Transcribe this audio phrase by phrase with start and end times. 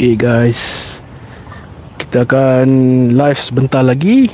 [0.00, 0.96] Okay guys.
[2.00, 2.68] Kita akan
[3.12, 4.32] live sebentar lagi.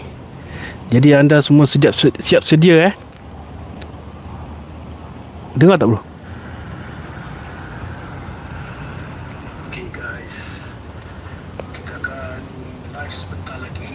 [0.94, 1.90] Jadi anda semua siap,
[2.22, 2.94] siap sedia eh?
[5.58, 5.98] Dengar tak bro?
[9.66, 10.70] Okay guys.
[11.74, 12.38] Kita akan
[12.94, 13.90] live sebentar lagi.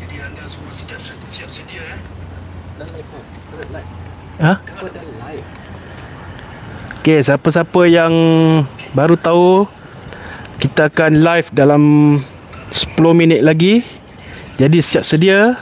[0.00, 0.96] Jadi anda semua siap,
[1.28, 2.00] siap sedia eh?
[2.80, 3.04] Live
[3.68, 3.88] live
[4.40, 4.52] Ha?
[4.64, 5.48] Live.
[7.04, 8.16] Okay, siapa-siapa yang
[8.96, 9.68] baru tahu
[10.58, 11.82] Kita akan live dalam
[12.70, 13.82] 10 minit lagi.
[14.58, 15.58] Jadi siap sedia.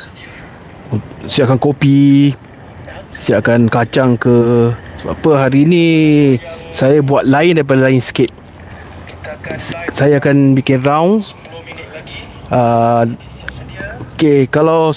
[1.29, 2.33] Siapkan kopi.
[3.13, 4.69] Siapkan kacang ke.
[5.03, 5.87] Sebab apa hari ni
[6.71, 8.31] Saya buat lain daripada lain sikit.
[9.93, 11.27] Saya akan bikin round.
[12.53, 13.09] Uh,
[14.23, 14.95] Okay, kalau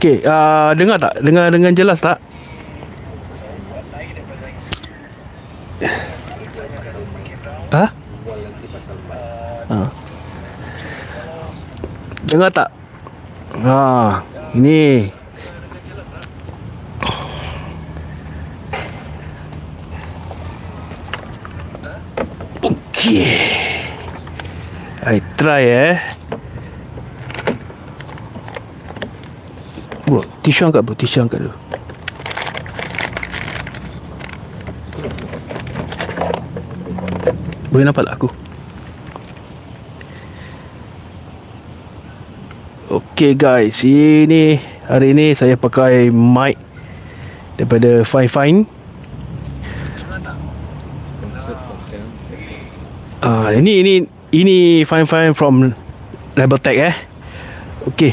[0.00, 1.20] Okay, uh, dengar tak?
[1.20, 2.16] Dengar dengan jelas tak?
[7.76, 7.92] Ha?
[8.24, 9.80] Bual nanti pasal mat Ha.
[12.32, 12.72] Dengar tak?
[13.60, 14.24] Ha,
[14.56, 15.12] ini.
[22.64, 23.28] Okey.
[25.04, 26.00] I try eh.
[30.08, 31.52] Bro, tisu angkat bro, tisu angkat dulu.
[37.68, 38.41] Boleh nampak tak aku?
[42.92, 46.60] Okay guys, ini hari ini saya pakai mic
[47.56, 48.58] daripada Fine Fine.
[53.24, 53.94] Ah, uh, ini ini
[54.36, 55.72] ini Fine Fine from
[56.36, 56.92] Rebel Tech eh.
[57.88, 58.12] Okay.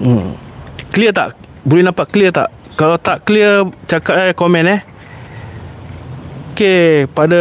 [0.00, 0.40] Hmm.
[0.88, 1.36] Clear tak?
[1.68, 2.48] Boleh nampak clear tak?
[2.80, 4.80] Kalau tak clear cakap eh komen eh.
[6.58, 7.38] Okey, pada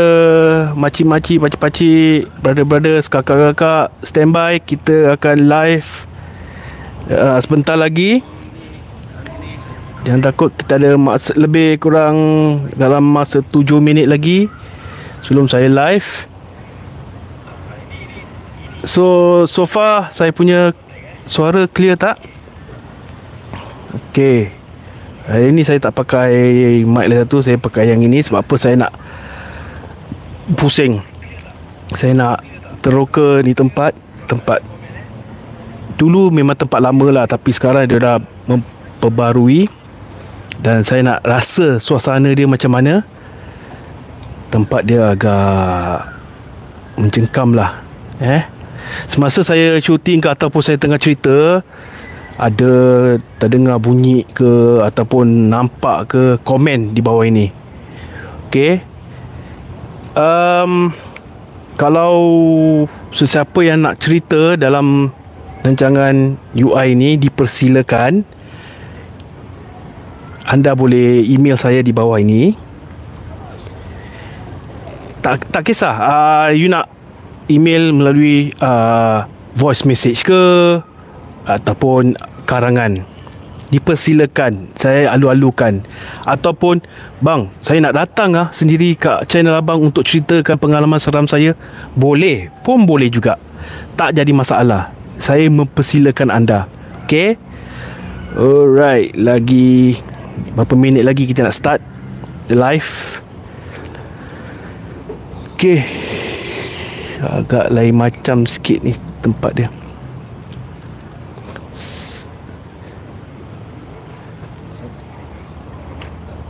[0.78, 6.06] makcik-makcik, pakcik-pakcik, brother-brother, kakak-kakak, standby kita akan live
[7.10, 8.22] uh, sebentar lagi.
[10.06, 12.18] Jangan takut kita ada masa lebih kurang
[12.78, 14.54] dalam masa 7 minit lagi
[15.26, 16.30] sebelum saya live.
[18.86, 20.78] So, so far saya punya
[21.26, 22.22] suara clear tak?
[23.98, 24.54] Okey.
[25.26, 26.32] Hari ni saya tak pakai
[26.88, 28.96] mic lah satu Saya pakai yang ini Sebab apa saya nak
[30.56, 31.04] Pusing
[31.92, 32.38] Saya nak
[32.80, 33.92] Teroka ni tempat
[34.30, 34.64] Tempat
[36.00, 39.68] Dulu memang tempat lama lah Tapi sekarang dia dah Memperbarui
[40.62, 43.04] Dan saya nak rasa Suasana dia macam mana
[44.48, 46.16] Tempat dia agak
[46.96, 47.84] Mencengkam lah
[48.24, 48.48] Eh
[49.12, 51.60] Semasa saya syuting ke Ataupun saya tengah cerita
[52.38, 52.74] ada
[53.42, 57.50] terdengar bunyi ke ataupun nampak ke komen di bawah ini.
[58.48, 58.87] Okey.
[60.18, 60.90] Um,
[61.78, 62.18] kalau
[63.14, 65.14] sesiapa yang nak cerita dalam
[65.62, 68.26] rancangan UI ini dipersilakan
[70.48, 72.56] anda boleh email saya di bawah ini.
[75.22, 76.88] Tak tak kisah uh, you nak
[77.52, 80.80] email melalui uh, voice message ke
[81.46, 82.16] ataupun
[82.48, 83.04] karangan
[83.70, 85.84] dipersilakan saya alu-alukan.
[86.24, 86.84] Ataupun
[87.20, 91.54] bang saya nak datang ah sendiri kat channel abang untuk ceritakan pengalaman seram saya.
[91.94, 93.36] Boleh pun boleh juga.
[94.00, 94.94] Tak jadi masalah.
[95.18, 96.70] Saya mempersilakan anda.
[97.08, 97.36] Okey?
[98.38, 99.98] Alright lagi
[100.54, 101.80] berapa minit lagi kita nak start
[102.48, 103.20] the live?
[105.56, 105.82] Okey.
[107.18, 108.94] Agak lain macam sikit ni
[109.26, 109.68] tempat dia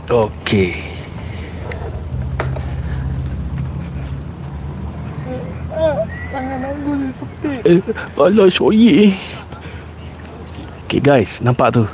[0.08, 0.72] Okey.
[6.28, 7.80] Tangan aku ni seperti Eh,
[8.16, 9.12] alah soyi.
[10.88, 11.84] Okey guys, nampak tu.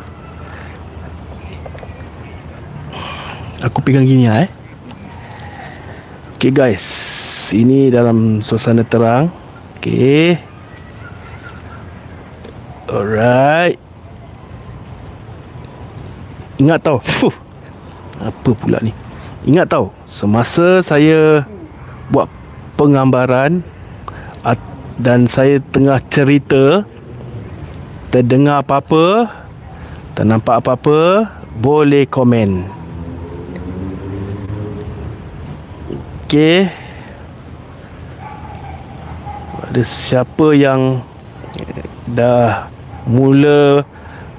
[3.67, 4.51] Aku pegang gini lah eh.
[6.39, 6.87] Okey guys,
[7.51, 9.27] ini dalam suasana terang.
[9.83, 10.39] Okey.
[12.87, 13.79] Alright.
[16.63, 17.03] Ingat tau.
[17.03, 17.44] Fuh.
[18.25, 18.97] Apa pula ni?
[19.45, 21.45] Ingat tau, semasa saya
[22.09, 22.33] buat
[22.81, 23.61] penggambaran
[24.95, 26.87] dan saya tengah cerita
[28.15, 29.27] terdengar apa-apa,
[30.15, 31.29] ternampak apa-apa,
[31.59, 32.63] boleh komen.
[36.25, 36.71] Okey.
[39.67, 41.03] Ada siapa yang
[42.07, 42.71] dah
[43.05, 43.83] mula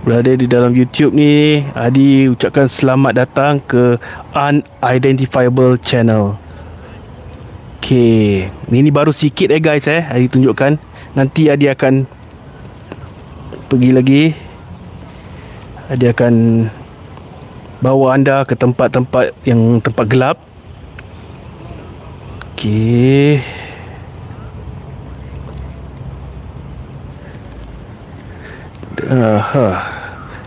[0.05, 3.97] berada di dalam YouTube ni Adi ucapkan selamat datang ke
[4.37, 6.37] Unidentifiable Channel.
[7.81, 10.77] Okay Ini baru sikit eh guys eh Adi tunjukkan.
[11.17, 12.05] Nanti Adi akan
[13.65, 14.23] Pergi lagi.
[15.89, 16.33] Adi akan
[17.81, 20.37] Bawa anda ke tempat-tempat Yang tempat gelap.
[22.53, 23.41] Okay
[29.05, 29.94] Uh, huh.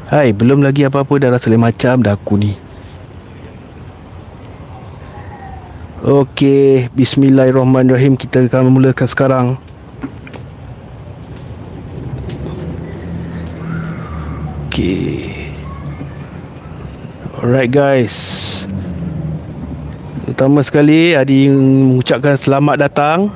[0.09, 2.57] Hai, belum lagi apa-apa dah rasa lain macam dah aku ni.
[6.01, 8.17] Okey, bismillahirrahmanirrahim.
[8.17, 9.47] Kita akan memulakan sekarang.
[14.73, 15.53] Okey.
[17.45, 18.17] Alright guys.
[20.25, 23.29] Pertama sekali Adi mengucapkan selamat datang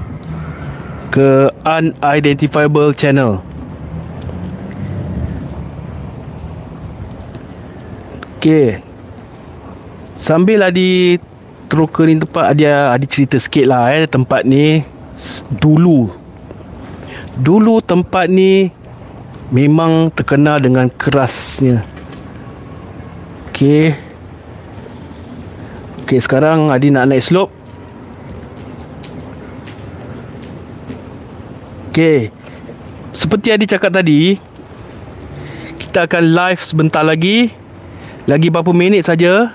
[1.13, 3.52] ke Unidentifiable Channel.
[8.43, 8.83] Okey.
[10.19, 11.15] Sambil Adi
[11.71, 14.83] teroka ni tempat dia ada cerita sikit lah eh tempat ni
[15.63, 16.11] dulu.
[17.39, 18.67] Dulu tempat ni
[19.55, 21.87] memang terkenal dengan kerasnya.
[23.55, 23.95] Okey.
[26.03, 27.55] Okey sekarang Adi nak naik slope.
[31.95, 32.35] Okey.
[33.15, 34.35] Seperti Adi cakap tadi
[35.79, 37.62] kita akan live sebentar lagi
[38.27, 39.51] lagi berapa minit saja.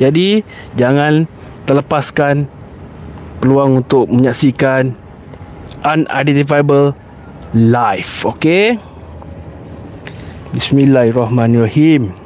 [0.00, 0.40] Jadi
[0.76, 1.28] jangan
[1.68, 2.48] terlepaskan
[3.40, 4.96] peluang untuk menyaksikan
[5.84, 6.96] unidentifiable
[7.52, 8.80] live okey?
[10.56, 12.16] Bismillahirrahmanirrahim.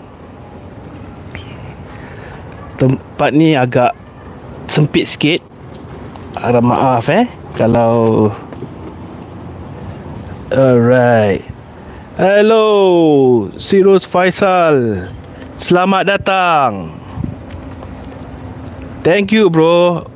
[2.79, 3.95] Tempat ni agak
[4.71, 5.41] sempit sikit.
[6.39, 7.27] Harap maaf eh?
[7.55, 8.31] Kalau
[10.51, 11.43] alright.
[12.15, 12.67] Hello
[13.59, 15.11] Sirus Faisal
[15.59, 16.71] selamat datang.
[19.05, 20.09] Thank you bro.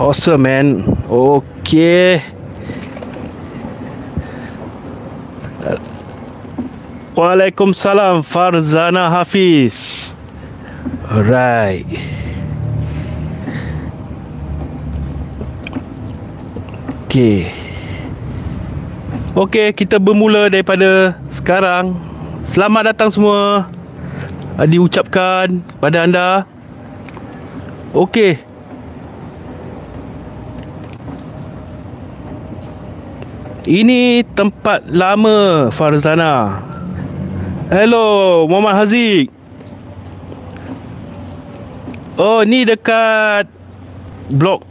[0.00, 0.82] Awesome man.
[1.06, 2.24] Okay.
[7.12, 10.10] Waalaikumsalam Farzana Hafiz.
[11.12, 11.84] Alright.
[17.04, 17.52] Okay.
[19.36, 22.11] Okay kita bermula daripada sekarang
[22.42, 23.70] Selamat datang semua
[24.66, 26.44] Diucapkan pada anda
[27.92, 28.40] Okey.
[33.68, 36.64] Ini tempat lama Farzana.
[37.68, 39.28] Hello, Muhammad Haziq.
[42.16, 43.44] Oh, ni dekat
[44.32, 44.64] blok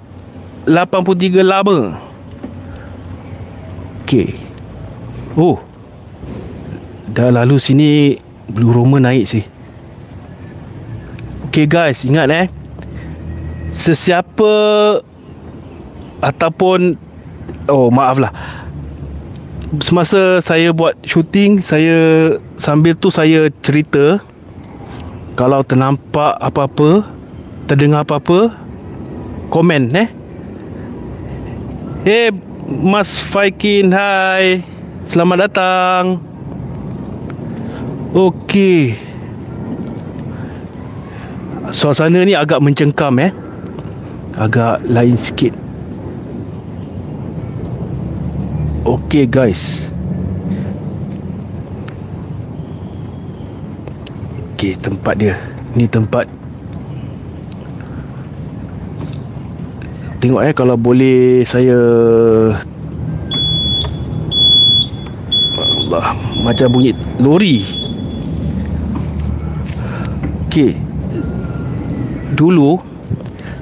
[0.66, 2.02] 83 lama.
[4.02, 4.34] Okey.
[5.38, 5.71] Oh.
[7.12, 8.16] Dah lalu sini
[8.48, 9.44] Blue Roma naik sih.
[11.52, 12.48] Okay guys, ingat eh.
[13.76, 14.52] Sesiapa
[16.24, 16.96] ataupun
[17.68, 18.32] oh maaf lah.
[19.84, 24.24] Semasa saya buat shooting saya sambil tu saya cerita
[25.36, 27.04] kalau ternampak apa-apa
[27.68, 28.56] terdengar apa-apa
[29.52, 30.08] komen eh.
[32.08, 32.32] Hey
[32.68, 34.64] Mas Faikin hai
[35.08, 36.31] selamat datang
[38.12, 39.00] Okey.
[41.72, 43.32] Suasana ni agak mencengkam eh?
[44.36, 45.56] Agak lain sikit.
[48.84, 49.88] Okay guys.
[54.60, 55.40] Okay tempat dia.
[55.72, 56.28] Ni tempat.
[60.20, 61.80] Tengok eh kalau boleh saya
[65.58, 66.14] Allah
[66.46, 67.82] Macam bunyi lori
[70.52, 70.76] Okay
[72.36, 72.76] Dulu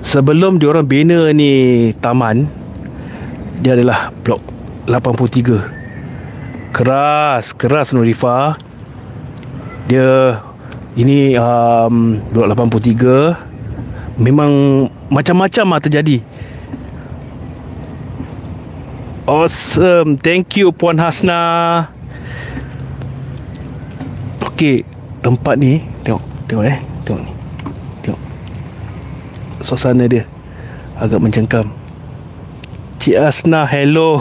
[0.01, 2.50] Sebelum diorang bina ni taman
[3.62, 4.41] Dia adalah blok
[4.89, 8.58] 83 Keras Keras Nurifa.
[9.86, 10.41] Dia
[10.98, 14.50] Ini um, Blok 83 Memang
[15.13, 16.25] Macam-macam lah terjadi.
[19.29, 20.17] Awesome.
[20.17, 21.86] Thank you Puan Hasna.
[24.41, 24.81] Okay
[25.22, 26.82] Tempat ni Tengok Tengok eh.
[27.06, 27.32] Tengok ni.
[29.62, 30.24] Suasana dia
[30.98, 31.70] agak mencengkam.
[33.00, 34.20] Cik Asna hello.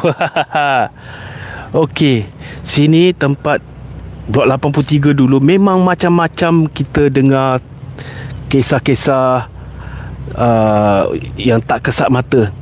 [1.82, 2.28] Okey.
[2.62, 3.64] Sini tempat
[4.28, 5.40] Blok 83 dulu.
[5.40, 7.64] Memang macam-macam Kita dengar
[8.52, 9.48] Kisah-kisah
[10.36, 11.02] uh,
[11.34, 12.52] Yang tak kesat mata.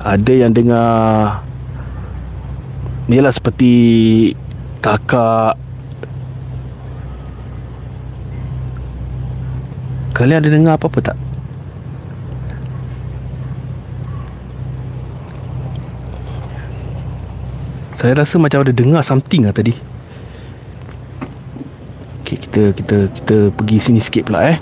[0.00, 1.42] Ada yang dengar
[3.10, 3.74] Yalah seperti
[4.78, 5.67] Kakak
[10.18, 11.18] Kalian ada dengar apa-apa tak?
[17.94, 19.78] Saya rasa macam ada dengar something lah tadi.
[22.26, 24.58] Okay kita kita kita pergi sini sikit pula eh.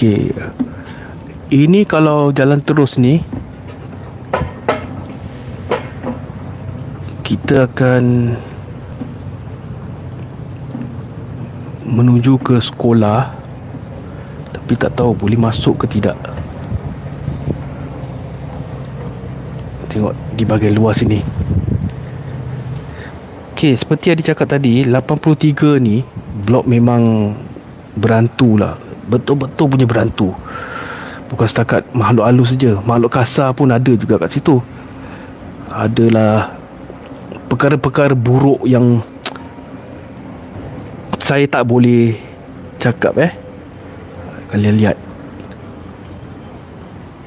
[0.00, 0.32] Okay
[1.52, 3.20] Ini kalau jalan terus ni
[7.20, 8.36] Kita akan
[11.90, 13.34] Menuju ke sekolah
[14.54, 16.14] Tapi tak tahu boleh masuk ke tidak.
[19.90, 21.18] Tengok di bahagian luar sini.
[23.50, 26.06] Okay seperti yang dicakap tadi 83 ni
[26.46, 27.34] Blok memang
[27.98, 28.78] Berantu lah.
[29.10, 30.30] Betul-betul punya berantu.
[31.26, 32.78] Bukan setakat makhluk halus saja.
[32.86, 34.62] Makhluk kasar pun ada juga kat situ.
[35.66, 36.60] Adalah
[37.50, 39.02] Perkara-perkara buruk yang
[41.30, 42.18] Saya tak boleh
[42.82, 43.30] Cakap eh.
[44.50, 44.98] Kalian lihat.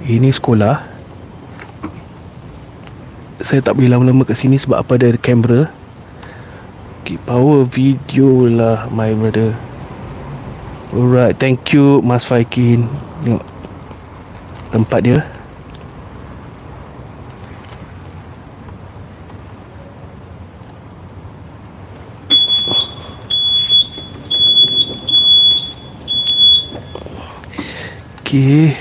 [0.03, 0.83] Ini sekolah.
[3.39, 4.99] Saya tak boleh lama-lama kat sini Sebab apa?
[4.99, 5.71] Ada kamera.
[6.99, 9.55] Okay, power video lah my brother.
[10.91, 12.91] Alright, thank you Mas Faikin.
[13.23, 13.47] Tengok
[14.75, 15.23] Tempat dia
[28.33, 28.73] Okay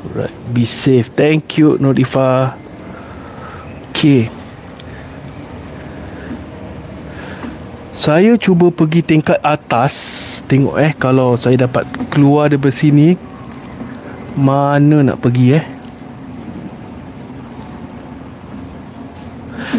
[0.00, 1.12] Alright, be safe.
[1.12, 2.56] Thank you Nodifa.
[3.92, 4.32] Okay
[7.92, 9.92] Saya cuba pergi tingkat atas
[10.48, 13.12] Tengok eh Kalau saya dapat keluar daripada sini
[14.32, 15.64] Mana nak pergi eh?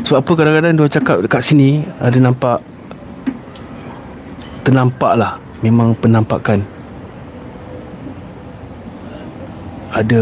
[0.06, 2.62] Sebab apa kadang-kadang dia cakap dekat sini Ada nampak
[4.62, 6.60] Ternampak lah Memang penampakan
[9.96, 10.22] Ada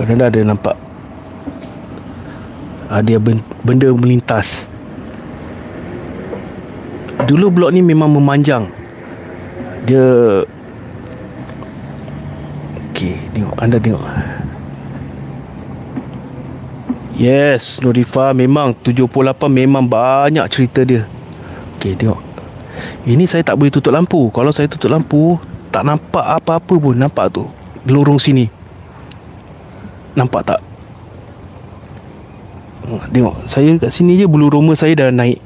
[0.00, 0.76] Kadang-kadang ada nampak
[2.88, 3.20] Ada
[3.62, 4.64] benda melintas.
[7.28, 8.66] Dulu blok ni memang memanjang.
[9.84, 10.42] Dia
[12.90, 14.02] Okay Tengok Anda tengok.
[17.14, 19.04] Yes Nurifa Memang 78
[19.52, 21.04] memang banyak cerita dia.
[21.76, 22.29] Okay tengok
[23.08, 24.28] Ini saya tak boleh tutup lampu.
[24.30, 25.40] Kalau saya tutup lampu
[25.72, 27.44] Tak nampak apa-apa pun Nampak tu.
[27.88, 28.44] Lorong sini.
[30.12, 30.60] Nampak tak?
[33.14, 35.40] Tengok Saya kat sini je Bulu roma saya dah naik.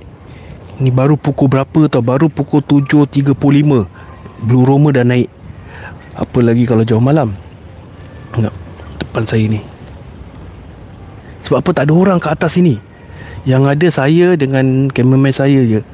[0.82, 2.02] Ni baru pukul berapa tau?
[2.02, 3.30] Baru pukul 7.35
[4.42, 5.30] Blue Roma dah naik.
[6.18, 7.30] Apa lagi kalau jauh malam?
[8.34, 8.50] Tengok
[8.98, 9.62] Depan saya ni.
[11.46, 11.70] Sebab apa?
[11.70, 12.82] Tak ada orang kat atas sini.
[13.46, 15.93] Yang ada saya dengan cameraman saya je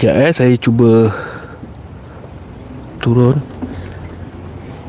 [0.00, 1.12] Kejap eh Saya cuba
[3.04, 3.36] Turun.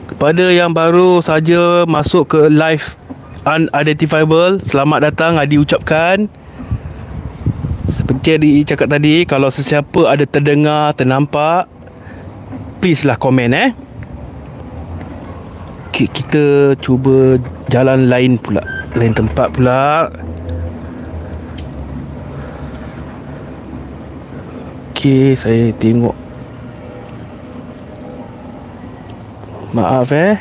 [0.08, 2.96] Kepada yang baru saja Masuk ke live
[3.44, 6.32] unidentifiable Selamat datang Adi ucapkan.
[7.92, 11.68] Seperti yang dicakap tadi Kalau sesiapa ada terdengar Ternampak
[12.80, 13.76] Please lah komen eh.
[15.92, 17.36] Okay, Kita cuba
[17.68, 18.64] Jalan lain pula.
[18.96, 20.08] Lain tempat pula
[25.02, 26.14] Okay Saya tengok.
[29.74, 30.38] Maaf eh.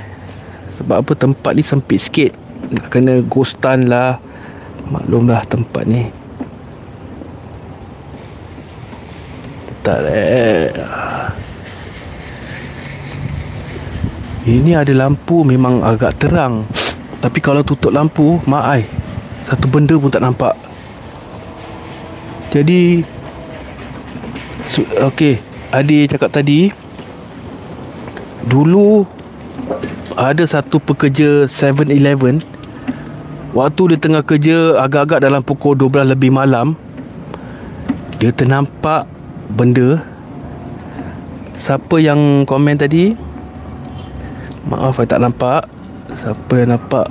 [0.76, 2.36] Sebab apa tempat ni sempit sikit.
[2.68, 4.20] Nak kena ghostan lah.
[4.92, 6.12] Maklumlah tempat ni.
[9.80, 10.68] Tak eh.
[14.44, 16.68] Ini ada lampu memang agak terang.
[17.24, 18.84] Tapi kalau tutup lampu Mak ai
[19.48, 20.52] Satu benda pun tak nampak.
[22.52, 23.00] Jadi
[24.78, 25.42] Okey.
[25.70, 26.70] Adi cakap tadi
[28.46, 29.06] Dulu
[30.14, 32.42] Ada satu pekerja 7-Eleven
[33.50, 36.78] Waktu dia tengah kerja agak-agak dalam pukul 12 lebih malam
[38.22, 39.10] Dia ternampak
[39.50, 39.98] benda.
[41.58, 43.12] Siapa yang komen tadi?
[44.70, 45.66] Maaf saya tak nampak.
[46.14, 47.06] Siapa yang nampak?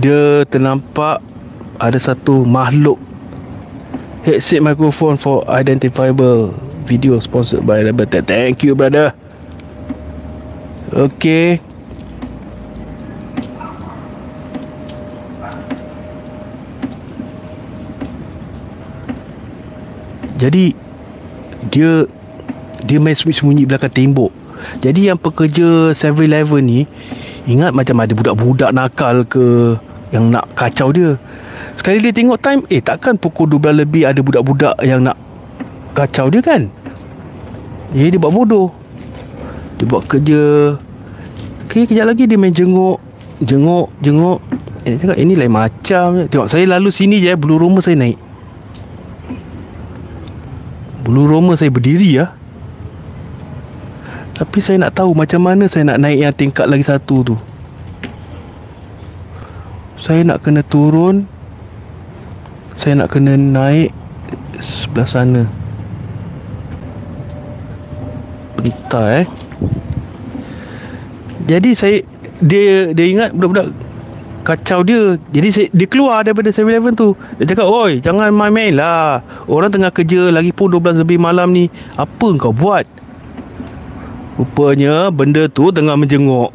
[0.00, 1.20] Dia ternampak
[1.76, 2.96] ada satu makhluk.
[4.24, 6.52] Headset microphone for identifiable
[6.90, 9.14] video sponsored by Rebel Thank you brother.
[10.90, 11.62] Okay.
[20.34, 20.74] Jadi
[21.70, 22.10] dia
[22.82, 24.34] dia main sembunyi belakang tembok.
[24.82, 26.84] Jadi yang pekerja 7-Eleven ni
[27.48, 29.76] Ingat macam ada budak-budak nakal ke
[30.12, 31.16] Yang nak kacau dia?
[31.80, 35.16] Sekali dia tengok time Eh takkan pukul 12 lebih Ada budak-budak yang nak
[35.96, 36.68] Kacau dia kan
[37.90, 38.70] Jadi dia buat bodoh.
[39.78, 40.76] Dia buat kerja.
[41.66, 43.02] Okay kejap lagi dia main jenguk.
[43.42, 44.38] Jenguk Jenguk.
[44.86, 48.16] Eh dia cakap ini lain macam Tengok saya lalu sini je Bulu roma saya naik.
[51.04, 52.32] Bulu roma saya berdiri ya.
[54.38, 57.36] Tapi saya nak tahu Macam mana saya nak naik Yang tingkat lagi satu tu.
[60.00, 61.26] Saya nak kena turun.
[62.78, 63.92] Saya nak kena naik
[64.60, 65.59] Sebelah sana
[68.60, 69.26] Bentar eh.
[71.48, 71.96] Jadi saya
[72.40, 73.72] Dia dia ingat budak-budak
[74.40, 75.20] Kacau dia.
[75.36, 77.12] Jadi saya, dia keluar daripada 7-Eleven tu.
[77.36, 79.20] Dia cakap Oi jangan main-main lah.
[79.44, 81.68] Orang tengah kerja Lagi pun 12 lebih malam ni.
[82.00, 82.88] Apa kau buat?
[84.40, 86.48] Rupanya benda tu tengah menjenguk.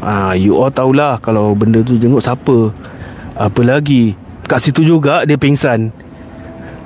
[0.00, 2.72] Ah, You all tahulah Kalau benda tu jenguk siapa.
[3.36, 4.16] Apa lagi?
[4.48, 5.92] Kat situ juga dia pingsan.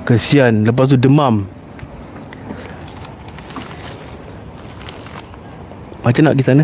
[0.03, 0.67] Kesian.
[0.67, 1.47] Lepas tu demam
[6.01, 6.63] Macam nak pergi sana?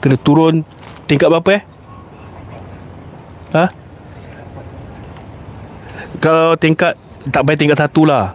[0.00, 0.64] Kena turun
[1.04, 1.62] Tingkat berapa eh?
[3.52, 3.64] Ha?
[6.24, 6.96] Kalau tingkat
[7.28, 8.32] Tak payah tingkat satu lah.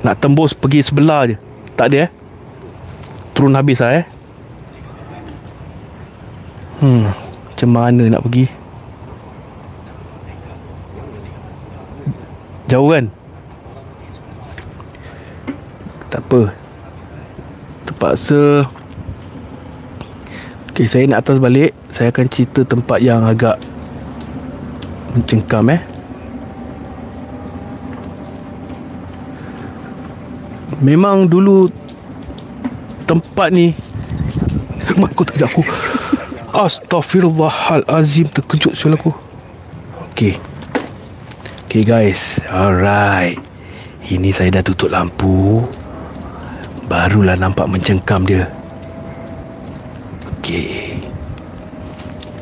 [0.00, 1.36] Nak tembus pergi sebelah je.
[1.76, 2.10] Tak ada eh?
[3.32, 4.04] Turun habis lah eh?
[6.80, 7.08] Hmm
[7.48, 8.44] Macam mana nak pergi?
[12.68, 13.08] Jauh kan?
[16.12, 16.59] Tak apa
[18.00, 18.64] Terpaksa.
[20.72, 21.76] Okay saya nak atas balik.
[21.92, 23.60] Saya akan cerita tempat yang agak
[25.12, 25.84] Mencengkam eh.
[30.80, 31.68] Memang dulu
[33.04, 33.76] Tempat ni
[34.96, 35.60] Mak kau tak aku.
[36.56, 39.12] Astaghfirullahalazim Terkejut sial aku.
[40.16, 40.40] Okay
[41.68, 42.40] Okay guys.
[42.48, 43.36] Alright.
[44.08, 45.68] Ini saya dah tutup lampu
[46.90, 48.50] Barulah nampak mencengkam dia.
[50.42, 50.98] Okay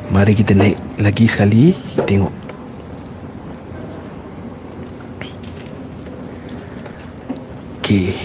[0.08, 1.76] Mari kita naik lagi sekali
[2.08, 2.32] Tengok.
[7.84, 8.16] Okay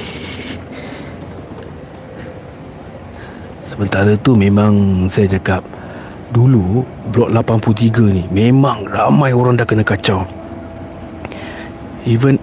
[3.68, 5.68] Sementara tu memang saya cakap
[6.32, 10.24] Dulu Blok 83 ni Memang ramai orang dah kena kacau.
[12.08, 12.40] Even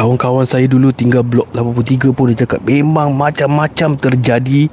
[0.00, 4.72] Kawan-kawan saya dulu tinggal blok 83 pun dia cakap Memang macam-macam terjadi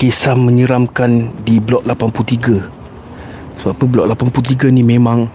[0.00, 3.84] Kisah menyeramkan di blok 83 Sebab apa?
[3.84, 5.28] Blok 83 ni memang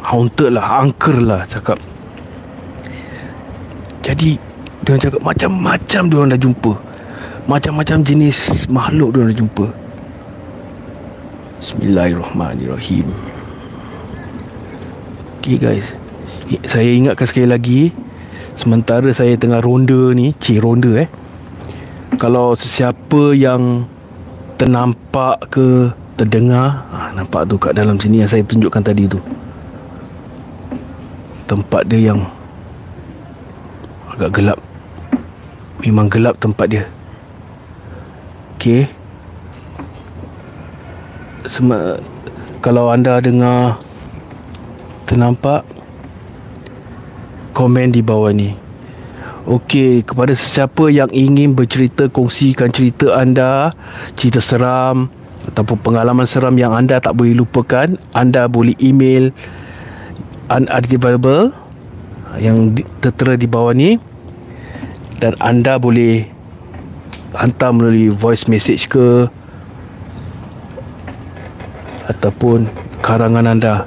[0.00, 1.76] Haunted lah, angker lah cakap.
[4.00, 4.38] Jadi
[4.80, 6.72] Dia cakap macam-macam dia orang dah jumpa.
[7.44, 9.66] Macam-macam jenis makhluk dia orang dah jumpa.
[11.60, 13.06] Bismillahirrahmanirrahim.
[15.42, 15.92] Okay guys.
[16.64, 17.80] Saya ingatkan sekali lagi
[18.60, 21.08] Sementara saya tengah ronda ni Cik ronda eh.
[22.20, 23.88] Kalau sesiapa yang
[24.60, 25.88] Ternampak ke
[26.20, 29.16] Terdengar ha, Nampak tu kat dalam sini Yang saya tunjukkan tadi tu.
[31.48, 32.20] Tempat dia yang
[34.12, 34.60] Agak gelap.
[35.80, 36.84] Memang gelap tempat dia.
[38.60, 38.92] Okay
[41.48, 41.96] Sem-
[42.60, 43.80] Kalau anda dengar
[45.08, 45.64] Ternampak
[47.60, 48.56] Komen di bawah ni.
[49.44, 53.72] Okey, kepada sesiapa yang ingin bercerita Kongsikan cerita anda
[54.12, 55.08] Cerita seram
[55.48, 59.32] Ataupun pengalaman seram yang anda tak boleh lupakan Anda boleh email
[60.52, 61.56] Unidentifiable
[62.36, 63.96] Yang tertera di bawah ni
[65.16, 66.28] Dan anda boleh
[67.32, 69.24] Hantar melalui voice message ke
[72.12, 72.66] Ataupun
[73.00, 73.86] karangan anda.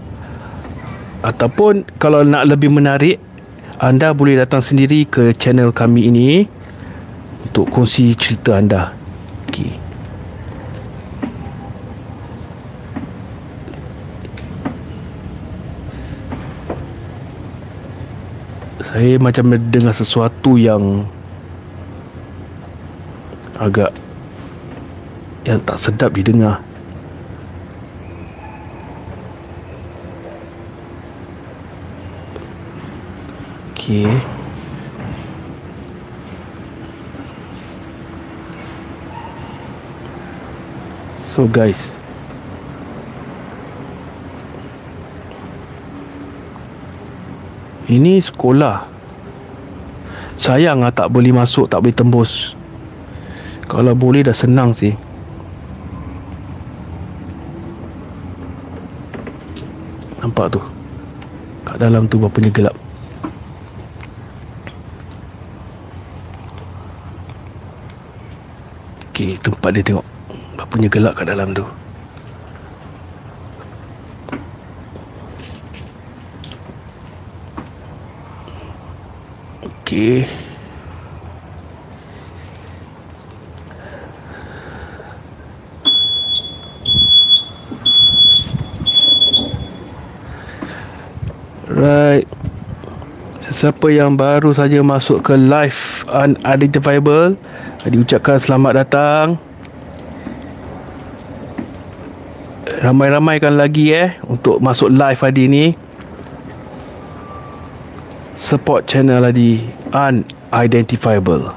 [1.23, 3.19] Ataupun kalau nak lebih menarik
[3.83, 6.47] anda boleh datang sendiri ke channel kami ini
[7.43, 8.95] untuk kongsi cerita anda.
[9.51, 9.75] Okey.
[18.87, 21.03] Saya macam dengar sesuatu yang
[23.59, 23.91] agak
[25.43, 26.63] yang tak sedap didengar.
[33.83, 34.07] Okey.
[41.35, 41.83] So guys.
[47.91, 48.87] Ini sekolah.
[50.39, 52.55] Sayang lah tak boleh masuk, tak boleh tembus.
[53.67, 54.93] Kalau boleh dah senang sih
[60.21, 60.61] Nampak tu
[61.65, 62.75] Kat dalam tu berapa gelap
[69.13, 70.08] Okey, tempat dia tengok
[70.53, 71.65] Berapa gelap kat dalam tu.
[79.62, 80.25] Okey.
[91.69, 92.25] Right.
[93.43, 97.38] Sesiapa yang baru saja masuk ke live unidentifiable
[97.83, 99.35] Diucapkan selamat datang.
[102.63, 105.65] Ramai-ramaikan lagi eh Untuk masuk live hari ni
[108.39, 111.51] Support channel Adi Unidentifiable.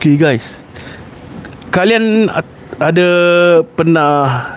[0.00, 0.56] Okay guys.
[1.68, 2.32] Kalian
[2.80, 3.08] ada
[3.76, 4.56] pernah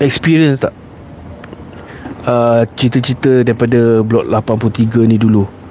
[0.00, 0.72] experience tak
[2.24, 5.63] uh, cerita-cerita daripada blok 83 ni dulu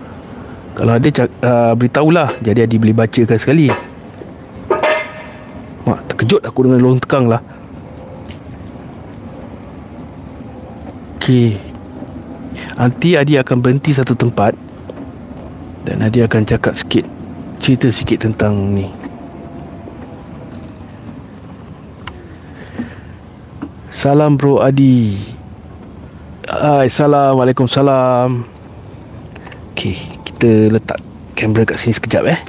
[0.73, 1.09] kalau ada
[1.45, 2.41] uh, beritahulah.
[2.41, 3.69] Jadi Adi boleh bacakan sekali.
[5.85, 7.41] Mak terkejut aku dengan lorong tekang lah.
[11.23, 11.55] Okay
[12.75, 14.57] Nanti Adi akan berhenti satu tempat.
[15.83, 17.03] Dan Adi akan cakap sikit
[17.59, 18.87] Cerita sikit tentang ni.
[23.93, 25.15] Salam bro Adi.
[26.43, 28.43] Hai, Assalamualaikum Salam
[29.71, 29.95] Okay,
[30.43, 30.99] kita letak
[31.39, 32.39] kamera kat sini sekejap eh.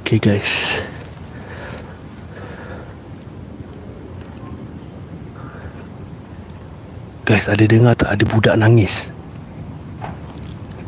[0.00, 0.80] Okay guys.
[7.28, 9.12] Guys ada dengar tak ada budak nangis?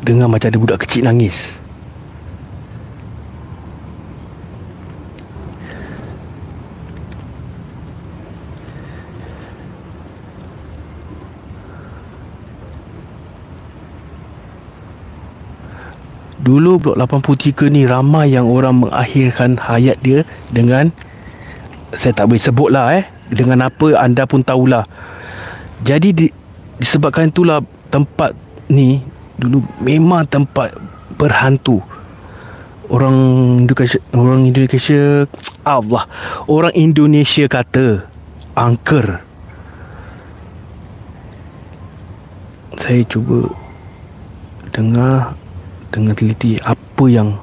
[0.01, 1.53] Dengar macam ada budak kecil nangis
[16.45, 20.21] Dulu blok 83 ni ramai yang orang mengakhirkan hayat dia
[20.53, 20.93] dengan
[21.89, 24.85] saya tak boleh sebut lah eh dengan apa anda pun tahulah.
[25.81, 26.27] Jadi di,
[26.77, 28.37] disebabkan itulah tempat
[28.69, 29.01] ni
[29.41, 30.69] dulu memang tempat
[31.17, 31.81] berhantu.
[32.93, 33.17] Orang
[33.65, 35.25] Indonesia orang Indonesia
[35.65, 36.05] Allah
[36.45, 38.05] orang Indonesia kata
[38.53, 39.25] angker.
[42.77, 43.49] Saya cuba
[44.69, 45.33] dengar
[45.95, 47.39] dengan teliti apa yang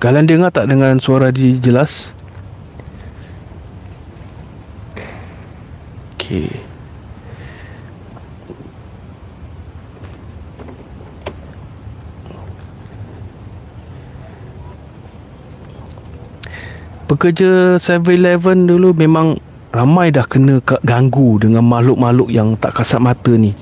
[0.00, 2.16] Kalian dengar tak dengan suara dia jelas?
[6.16, 6.48] Okay.
[17.04, 19.36] Pekerja 7-Eleven dulu memang
[19.70, 23.54] Ramai dah kena ganggu dengan makhluk-makhluk yang tak kasat mata ni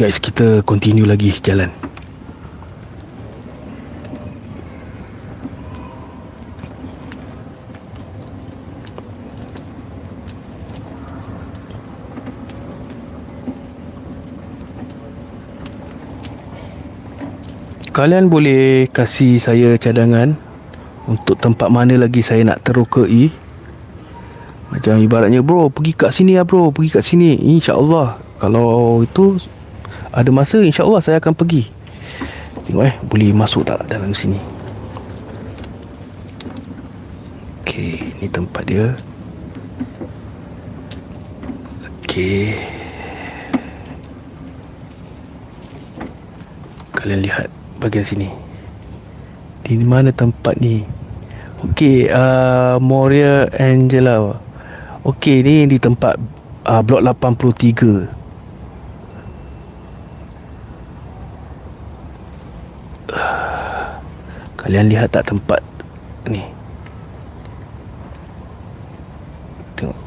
[0.00, 1.68] guys kita continue lagi jalan.
[17.92, 20.32] Kalian boleh kasih saya cadangan
[21.04, 23.28] Untuk tempat mana lagi saya nak terokai.
[24.72, 26.72] Macam ibaratnya bro Pergi kat sini lah bro.
[26.72, 28.16] Pergi kat sini InsyaAllah.
[28.40, 29.36] Kalau itu
[30.10, 31.70] ada masa insyaAllah saya akan pergi.
[32.66, 34.38] Tengok eh Boleh masuk tak dalam sini?
[37.62, 38.90] Okay Ni tempat dia.
[42.02, 42.58] Okay
[46.94, 47.48] Kalian lihat
[47.80, 48.28] Bagian sini.
[49.64, 50.84] Di mana tempat ni?
[51.70, 54.36] Okay uh, Moria Angela.
[55.06, 56.20] Okay ni di tempat
[56.68, 58.19] uh, Blok 83
[64.60, 65.64] Kalian lihat tak tempat
[66.28, 66.44] ni?
[69.74, 69.98] Tengok.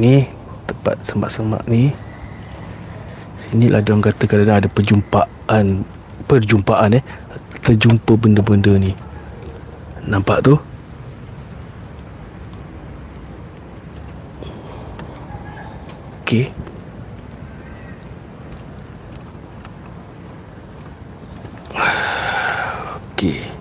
[0.00, 0.24] Ni
[0.64, 1.92] tempat semak-semak ni.
[3.48, 5.80] Inilah dia orang kata kadang ada perjumpaan
[6.28, 7.04] Perjumpaan eh
[7.64, 8.92] Terjumpa benda-benda ni
[10.04, 10.60] Nampak tu
[16.28, 16.52] Okay
[23.16, 23.58] Okay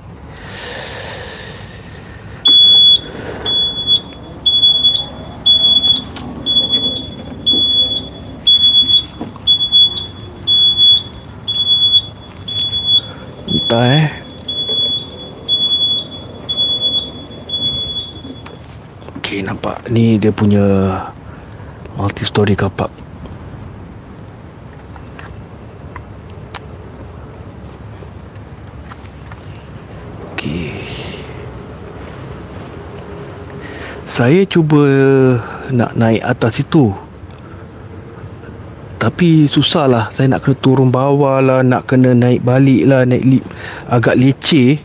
[13.68, 14.08] Entah eh?
[19.20, 19.84] Okay nampak.
[19.92, 20.64] Ni dia punya
[22.00, 22.88] Multi story car park
[34.08, 34.80] Saya cuba
[35.76, 36.96] Nak naik atas itu
[39.08, 43.24] tapi susah lah Saya nak kena turun bawah lah Nak kena naik balik lah Naik
[43.24, 43.48] lift
[43.88, 44.84] Agak leceh.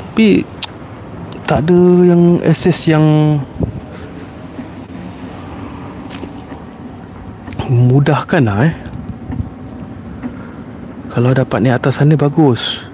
[0.00, 0.40] Tapi
[1.44, 3.04] Tak ada yang Access yang
[7.68, 8.74] Mudahkan lah eh.
[11.12, 12.89] Kalau dapat naik atas sana Bagus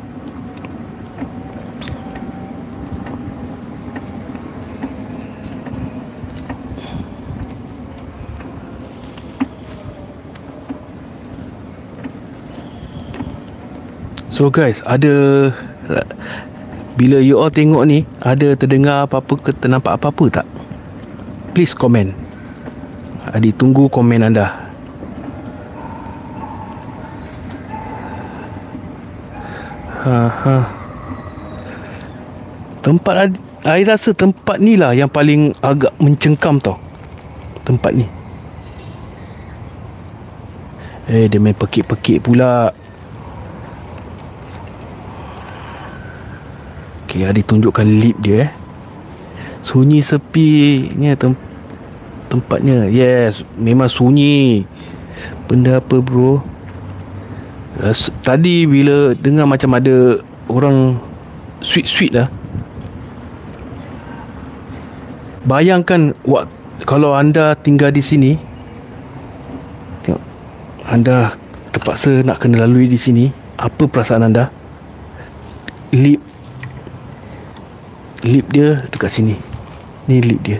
[14.36, 15.48] So guys Ada
[17.00, 20.46] Bila you all tengok ni Ada terdengar apa-apa ke Ternampak apa-apa tak?
[21.56, 22.12] Please comment.
[23.32, 24.52] Adi tunggu komen anda.
[30.04, 30.56] Ha ha
[32.84, 36.76] Tempat I rasa tempat ni lah Yang paling agak mencengkam tau.
[37.64, 38.04] Tempat ni.
[41.08, 42.76] Eh dia main pekik-pekik pula
[47.16, 48.50] Okay, ada tunjukkan lip dia eh.
[49.64, 51.40] Sunyi sepinya tem-
[52.28, 52.92] tempatnya.
[52.92, 54.68] Yes, memang sunyi.
[55.48, 56.44] Benda apa bro?
[57.80, 61.00] Ras- tadi bila dengar macam ada orang
[61.64, 62.28] sweet-sweet lah.
[65.48, 66.52] Bayangkan wak-
[66.84, 68.36] kalau anda tinggal di sini
[70.04, 70.20] tengok
[70.84, 71.32] anda
[71.72, 74.52] terpaksa nak kena lalui di sini, apa perasaan anda?
[75.96, 76.20] Lip
[78.26, 79.38] lip dia dekat sini.
[80.10, 80.58] Ni lip dia.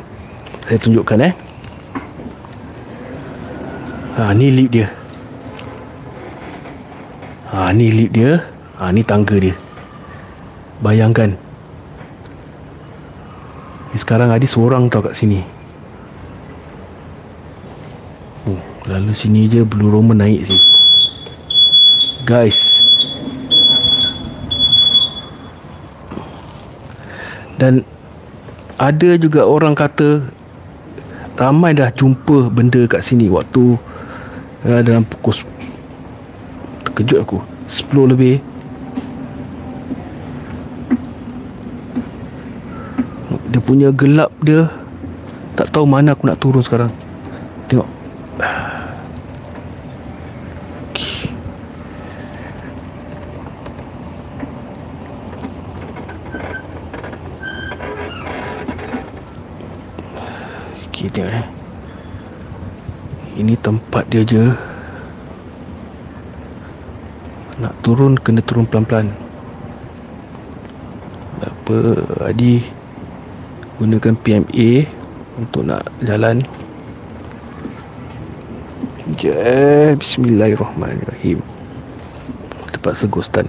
[0.66, 1.34] Saya tunjukkan eh.
[4.16, 4.88] Ha ni lip dia.
[7.50, 8.46] Ha ni lip dia.
[8.78, 9.54] Ha ni tangga dia.
[10.80, 11.34] Bayangkan.
[13.90, 15.42] Ni sekarang Adi seorang tau kat sini.
[18.46, 20.62] Oh, lalu sini je Blue Roman naik sini.
[22.26, 22.85] Guys,
[27.56, 27.84] Dan
[28.76, 30.20] ada juga orang kata
[31.40, 33.80] ramai dah jumpa benda kat sini waktu
[34.68, 35.36] uh, dalam pukul
[36.84, 37.38] terkejut aku
[37.68, 38.36] 10 lebih.
[43.52, 44.68] Dia punya gelap dia
[45.56, 46.92] tak tahu mana aku nak turun sekarang
[47.72, 47.88] tengok
[60.96, 61.05] Okay.
[61.16, 61.48] Tengok eh.
[63.40, 64.52] Ini tempat dia je
[67.56, 69.16] Nak turun kena turun pelan-pelan.
[71.40, 71.76] Apa
[72.28, 72.60] Adi.
[73.80, 74.84] Gunakan PMA
[75.40, 76.44] Untuk nak jalan.
[79.08, 81.40] Sekejap Bismillahirrahmanirrahim.
[82.76, 83.48] Terpaksa ghostan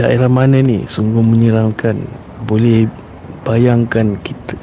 [0.00, 0.88] daerah mana ni?
[0.88, 2.00] Sungguh menyeramkan.
[2.48, 2.88] Boleh
[3.44, 4.56] bayangkan kita.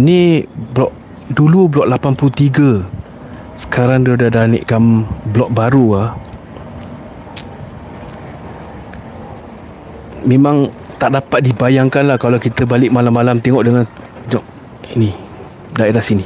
[0.00, 0.92] Ni blok
[1.28, 2.96] dulu blok 83
[3.56, 6.10] sekarang dia dah, dah naikkan blok baru ah.
[10.28, 13.84] Memang tak dapat dibayangkan lah kalau kita balik malam-malam tengok dengan
[14.32, 14.42] jom
[14.96, 15.12] ini
[15.76, 16.24] daerah sini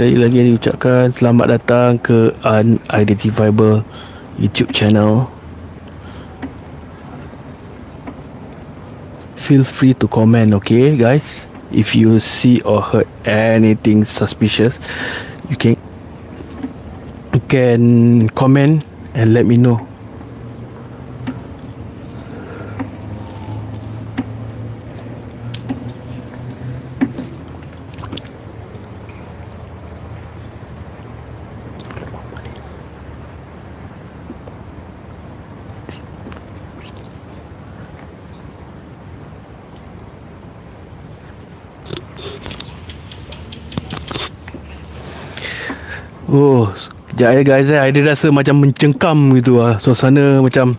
[0.00, 3.84] Sekali lagi diucapkan selamat datang ke Unidentifiable
[4.40, 5.28] YouTube channel.
[9.36, 14.80] feel free to comment okay guys if you see or heard anything suspicious
[15.52, 15.76] you can
[17.36, 18.80] you can comment
[19.12, 19.84] and let me know
[46.32, 46.72] Oh,
[47.20, 47.76] sekejap ya guys eh.
[47.76, 49.76] Ada rasa macam mencengkam gitu lah.
[49.76, 50.72] Suasana macam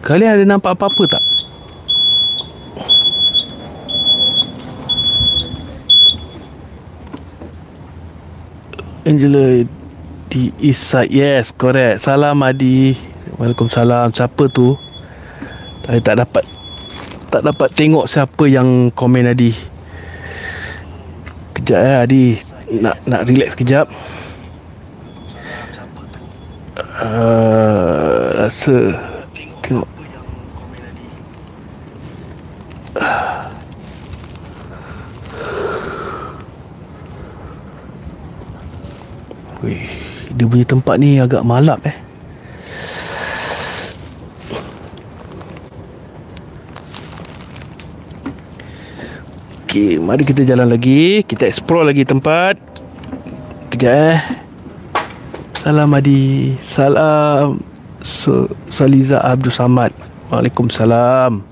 [0.00, 1.22] Kalian ada nampak apa-apa tak?
[9.06, 9.64] Angela
[10.30, 12.06] di east side Yes correct.
[12.06, 12.94] Salam Adi.
[13.36, 14.14] Waalaikumsalam.
[14.14, 14.78] Siapa tu?
[15.82, 16.44] Saya tak dapat
[17.30, 19.50] Tak dapat tengok siapa yang komen Adi.
[21.58, 22.24] Kejap eh Adi.
[22.78, 23.90] Nak nak relax kejap.
[27.00, 28.94] Uh, Rasa
[29.60, 29.88] Tengok
[39.60, 39.84] Wih,
[40.40, 41.92] dia punya tempat ni agak malap eh.
[49.68, 51.20] Okey, mari kita jalan lagi.
[51.28, 52.56] Kita explore lagi tempat.
[53.68, 54.18] Kejap eh.
[55.60, 56.56] Salam Adi.
[56.64, 57.60] Salam
[58.00, 59.92] so, Saliza Abdul Samad.
[60.32, 61.44] Waalaikumsalam.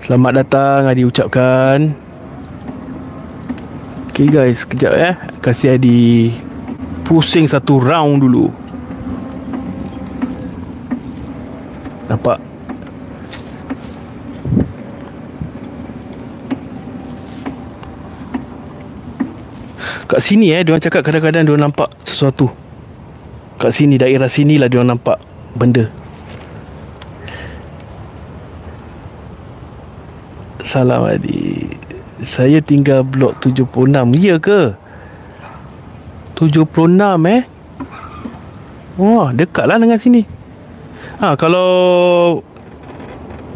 [0.00, 1.92] Selamat datang Adi ucapkan.
[4.08, 5.14] Okay guys, kejap eh.
[5.44, 6.43] Kasih Adi
[7.04, 8.48] pusing satu round dulu.
[12.08, 12.40] Nampak?
[20.04, 22.52] Kat sini eh, diorang cakap kadang-kadang diorang nampak sesuatu.
[23.56, 25.16] Kat sini, daerah sini lah diorang nampak
[25.56, 25.88] benda.
[30.64, 31.70] Salam Adi.
[32.24, 33.90] Saya tinggal blok 76.
[34.20, 34.74] Ya ke?
[36.34, 36.66] 76
[37.30, 37.42] eh?
[38.94, 40.22] Wah, dekat lah dengan sini.
[41.18, 42.42] Ha, kalau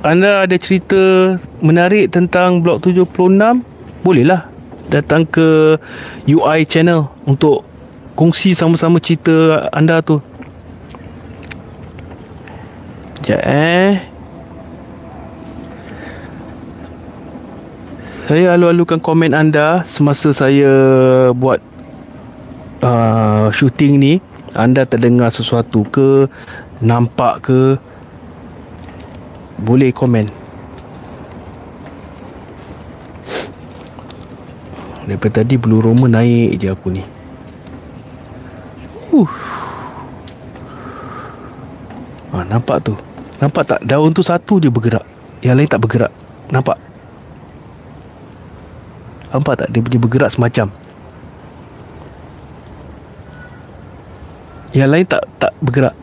[0.02, 3.06] anda ada cerita menarik tentang blok 76,
[4.02, 4.46] bolehlah
[4.88, 5.78] datang ke
[6.26, 7.66] UI channel untuk
[8.14, 10.22] kongsi sama-sama cerita anda tu.
[13.18, 13.94] Sekejap eh.
[18.28, 20.72] Saya alu-alukan komen anda semasa saya
[21.32, 21.60] buat
[22.82, 24.12] uh, shooting ni.
[24.56, 26.24] Anda terdengar sesuatu ke,
[26.80, 27.76] nampak ke,
[29.60, 30.24] boleh komen.
[35.04, 37.04] Daripada tadi bulu roma naik je aku ni.
[39.12, 39.28] Uh.
[42.32, 42.92] Ha, nampak tu.
[43.40, 45.04] Nampak tak daun tu satu je bergerak.
[45.44, 46.12] Yang lain tak bergerak.
[46.52, 46.76] Nampak?
[49.32, 50.72] Nampak tak dia punya bergerak semacam
[54.78, 55.94] Yang lain tak tak bergerak.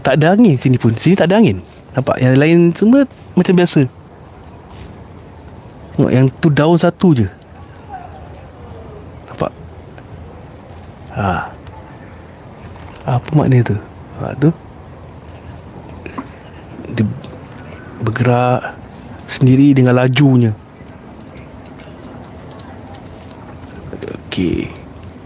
[0.00, 0.96] Tak ada angin sini pun.
[0.96, 1.60] Sini tak ada angin.
[1.92, 2.16] Nampak?
[2.20, 3.04] Yang lain semua
[3.36, 3.84] Macam biasa.
[5.96, 7.28] Tengok yang tu daun satu je.
[9.28, 9.52] Nampak?
[11.16, 11.52] Ha.
[13.04, 13.76] Apa makna tu?
[14.20, 14.48] Ha tu.
[16.96, 17.04] Dia
[18.00, 18.76] Bergerak
[19.26, 20.54] Sendiri dengan lajunya.
[24.36, 24.68] Okey.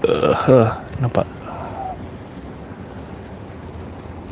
[0.07, 0.71] Uh, huh,
[1.03, 1.27] nampak.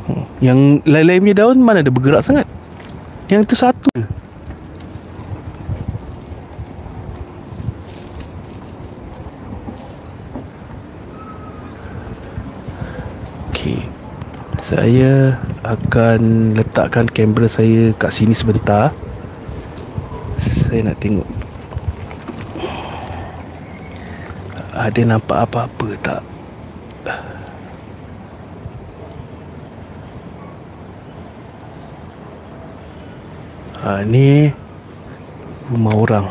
[0.07, 0.23] Hmm.
[0.39, 2.47] Yang lain-lain punya daun mana ada bergerak sangat?
[3.27, 4.07] Yang tu satu je.
[13.51, 13.83] Okey.
[14.63, 15.35] Saya
[15.67, 18.95] akan letakkan kamera saya kat sini sebentar.
[20.39, 21.27] Saya nak tengok
[24.79, 26.21] ada nampak apa-apa tak?
[33.79, 34.51] Ha, ni
[35.71, 36.27] rumah orang.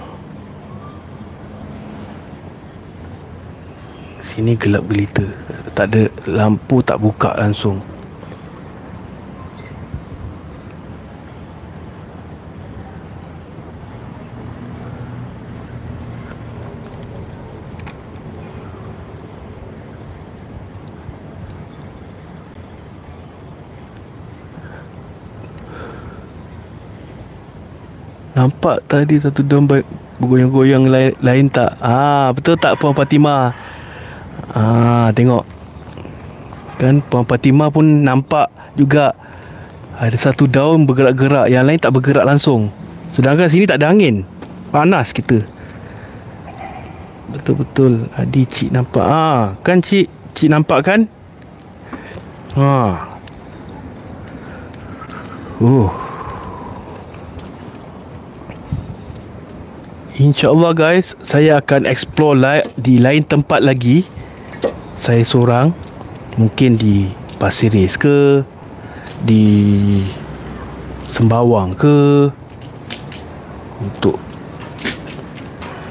[4.21, 5.25] Sini gelap gelita.
[5.73, 7.81] Tak ada lampu tak buka langsung.
[28.39, 29.83] Nampak tadi satu daun baik
[30.23, 31.75] bergoyang-goyang lain, lain tak?
[31.83, 33.51] Ah, betul tak Puan Fatimah?
[34.55, 35.43] Ah, tengok.
[36.79, 38.47] Kan Puan Fatimah pun nampak
[38.79, 39.11] juga
[39.99, 42.71] ada satu daun bergerak-gerak, yang lain tak bergerak langsung.
[43.11, 44.23] Sedangkan sini tak ada angin.
[44.71, 45.43] Panas kita.
[47.35, 49.03] Betul-betul Adi cik nampak.
[49.03, 50.07] Ah, kan cik
[50.39, 51.11] cik nampak kan?
[52.55, 53.03] Ha.
[55.59, 56.08] Uh.
[60.19, 64.03] InsyaAllah guys Saya akan explore la- Di lain tempat lagi.
[64.99, 65.71] Saya seorang
[66.35, 67.07] Mungkin di
[67.39, 68.43] Pasir Ris ke
[69.23, 69.47] Di
[71.07, 72.31] Sembawang ke.
[73.79, 74.19] Untuk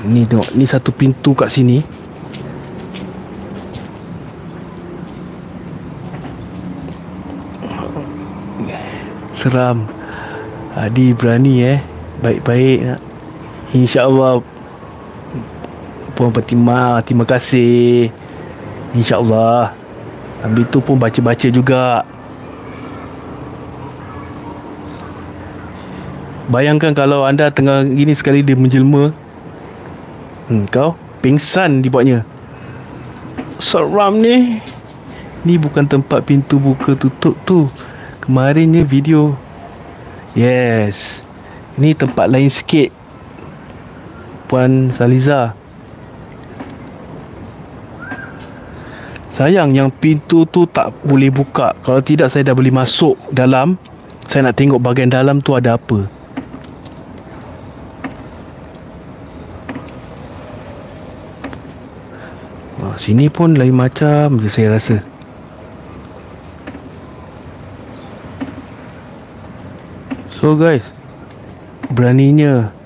[0.03, 1.80] Ni tengok Ni satu pintu kat sini.
[9.32, 9.88] Seram.
[10.75, 11.80] Adi berani eh.
[12.21, 13.01] Baik-baik nak
[13.76, 14.39] InsyaAllah
[16.18, 18.09] Puan Fatimah Terima kasih.
[18.97, 19.76] InsyaAllah.
[20.41, 22.01] Sambil tu pun baca-baca juga.
[26.49, 29.13] Bayangkan kalau anda tengah gini sekali dia menjelma.
[30.49, 32.26] Hmm, Kau pingsan dibuatnya.
[33.61, 34.57] Seram ni.
[35.45, 37.70] Ni bukan tempat pintu buka tutup tu.
[38.26, 39.38] Kemarinnya video.
[40.34, 41.22] Yes.
[41.78, 42.97] Ni tempat lain sikit
[44.48, 45.52] Puan Saliza.
[49.28, 51.78] Sayang yang pintu tu tak boleh buka.
[51.86, 53.78] Kalau tidak saya dah boleh masuk dalam.
[54.26, 56.10] Saya nak tengok bahagian dalam tu ada apa.
[62.82, 65.06] Oh, Sini pun lain macam je saya rasa.
[70.38, 70.86] So guys
[71.89, 72.76] Beraninya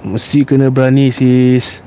[0.00, 1.84] Mesti kena berani sis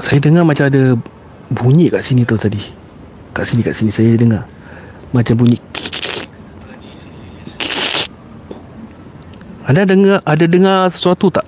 [0.00, 0.96] Saya dengar macam ada
[1.52, 2.64] Bunyi kat sini tu tadi
[3.36, 4.48] Kat sini kat sini saya dengar
[5.12, 5.60] Macam bunyi
[9.68, 11.44] Anda dengar Ada dengar sesuatu tak?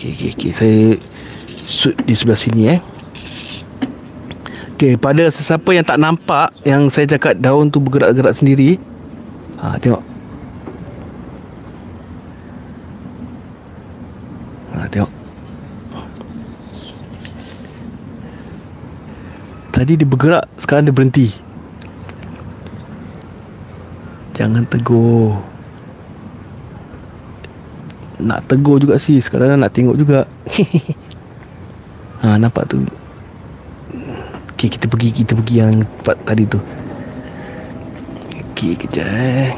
[0.00, 0.52] Okey, okey, okey.
[0.56, 0.96] Saya
[1.70, 2.80] shoot di sebelah sini eh.
[4.74, 8.74] Okey, pada sesiapa yang tak nampak yang saya cakap daun tu bergerak-gerak sendiri.
[9.62, 10.02] Ha, tengok.
[14.74, 15.12] Ha, tengok.
[19.70, 21.28] Tadi dia bergerak, sekarang dia berhenti.
[24.34, 25.44] Jangan tegur
[28.20, 30.28] nak tegur juga sih sekarang nak tengok juga
[32.30, 32.78] ha nampak tu.
[34.54, 36.62] Okey kita pergi kita pergi yang tempat tadi tu.
[38.54, 39.50] Okey kejap eh.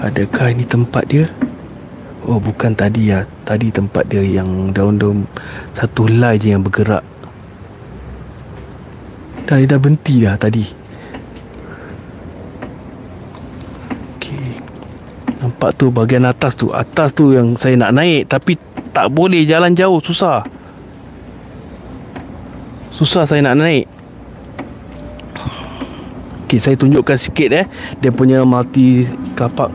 [0.00, 1.28] Adakah ini tempat dia?
[2.26, 3.22] Oh bukan tadi ya.
[3.46, 5.26] Tadi tempat dia yang daun-daun
[5.76, 7.04] Satu helai je yang bergerak.
[9.46, 10.79] Dah, dia dah berhenti dah tadi
[15.60, 16.72] Nampak tu bahagian atas tu.
[16.72, 18.56] Atas tu yang saya nak naik Tapi
[18.96, 20.40] tak boleh jalan jauh Susah.
[22.88, 23.84] Susah saya nak naik.
[26.48, 27.68] Okay saya tunjukkan sikit eh.
[28.00, 29.04] Dia punya multi
[29.36, 29.68] kapak.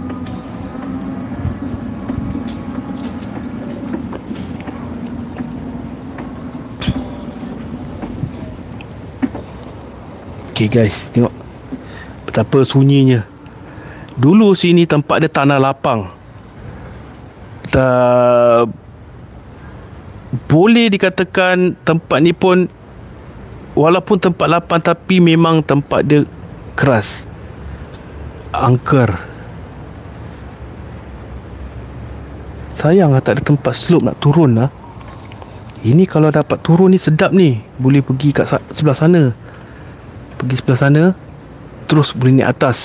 [10.49, 11.29] Okay guys Tengok
[12.25, 13.34] Betapa sunyinya
[14.15, 16.07] Dulu sini tempat dia tanah lapang.
[17.67, 17.87] Ta
[20.47, 22.67] boleh dikatakan tempat ni pun
[23.75, 26.23] walaupun tempat lapang tapi memang tempat dia
[26.79, 27.27] keras.
[28.55, 29.11] Angker.
[32.71, 34.71] Sayang lah tak ada tempat slope nak turun lah.
[35.83, 37.59] Ini kalau dapat turun ni sedap ni.
[37.75, 39.35] Boleh pergi kat sebelah sana.
[40.39, 41.03] Pergi sebelah sana
[41.85, 42.79] terus boleh naik atas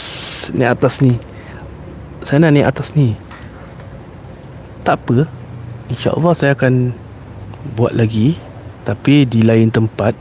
[0.52, 1.16] naik atas ni.
[2.20, 3.16] Saya nak naik atas ni.
[4.84, 5.24] Tak apa.
[5.90, 6.92] insyaAllah saya akan
[7.76, 8.36] buat lagi.
[8.84, 10.16] Tapi di lain tempat.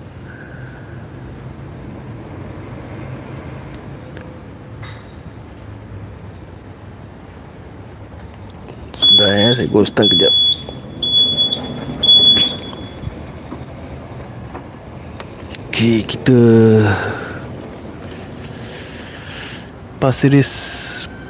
[8.96, 10.34] Sudah ya saya go stand kejap.
[15.68, 15.78] Ok
[16.08, 16.40] kita
[20.00, 20.52] Pasir Ris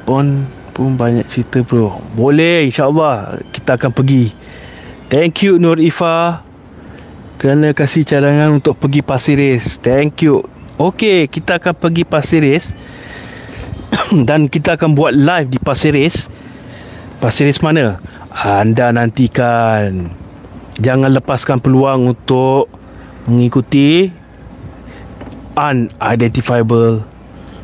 [0.05, 0.45] pun
[0.77, 1.97] pun banyak cerita bro.
[2.13, 4.31] Boleh insyaAllah kita akan pergi.
[5.09, 6.45] Thank you Nur Ifa
[7.41, 9.81] kerana kasih cadangan untuk pergi Pasir Ris.
[9.81, 10.45] Thank you.
[10.77, 12.71] Okey, kita akan pergi Pasir Ris
[14.29, 16.29] dan kita akan buat live di Pasir Ris.
[17.17, 17.97] Pasir Ris mana?
[18.31, 20.13] Anda nantikan.
[20.79, 22.71] Jangan lepaskan peluang untuk
[23.27, 24.07] mengikuti
[25.59, 27.03] unidentifiable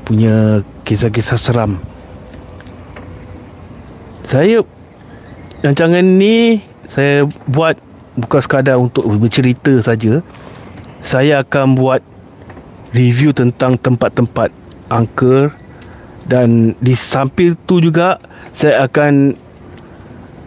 [0.04, 1.82] punya kisah-kisah seram.
[4.30, 4.62] Saya
[5.66, 7.76] rancangan ni saya buat
[8.14, 10.22] bukan sekadar untuk bercerita saja.
[11.06, 12.02] Saya akan buat
[12.94, 14.50] review tentang tempat-tempat
[14.90, 15.52] angker
[16.26, 18.18] dan di samping tu juga
[18.50, 19.38] saya akan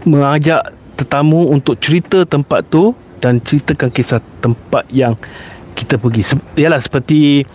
[0.09, 5.15] mengajak tetamu untuk cerita tempat tu dan ceritakan kisah tempat yang
[5.79, 6.35] kita pergi.
[6.59, 7.47] Yalah seperti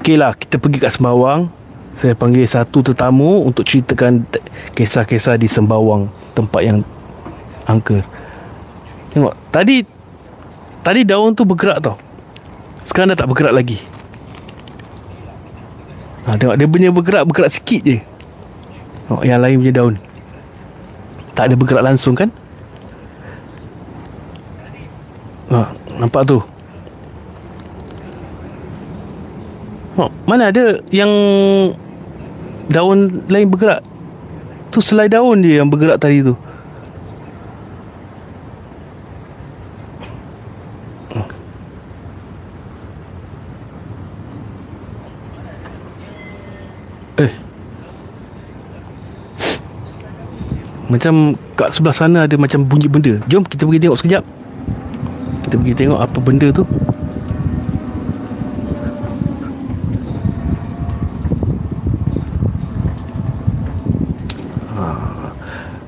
[0.00, 1.52] okay lah kita pergi kat Sembawang.
[1.96, 4.28] Saya panggil satu tetamu untuk ceritakan
[4.76, 6.78] kisah-kisah di Sembawang tempat yang
[7.64, 8.04] angker.
[9.16, 9.80] Tengok tadi
[10.84, 11.96] tadi daun tu bergerak tau.
[12.84, 13.80] Sekarang dah tak bergerak lagi.
[16.28, 17.98] Ha, tengok dia punya bergerak bergerak sikit je.
[19.08, 19.94] Tengok yang lain punya daun.
[21.32, 22.28] Tak ada bergerak langsung kan?
[25.48, 26.44] Ha, nampak tu.
[29.96, 31.08] Oh, mana ada yang
[32.70, 33.82] daun lain bergerak?
[34.70, 36.34] Tu selai daun dia yang bergerak tadi tu.
[47.16, 47.32] Eh.
[50.92, 53.16] Macam kat sebelah sana ada macam bunyi benda.
[53.24, 54.24] Jom kita pergi tengok sekejap.
[55.48, 56.68] Kita pergi tengok apa benda tu.